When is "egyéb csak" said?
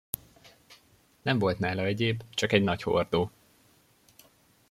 1.83-2.51